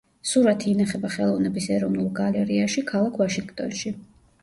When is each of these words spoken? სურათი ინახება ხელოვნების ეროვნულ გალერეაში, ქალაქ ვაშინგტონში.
სურათი 0.27 0.65
ინახება 0.71 1.11
ხელოვნების 1.17 1.69
ეროვნულ 1.77 2.09
გალერეაში, 2.23 2.87
ქალაქ 2.97 3.25
ვაშინგტონში. 3.25 3.99